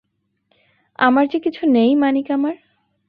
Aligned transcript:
আমার 0.99 1.25
যে 1.27 1.39
কিছু 1.39 1.63
নেই 1.67 1.91
মানিক 1.95 2.27
আমার! 2.31 2.55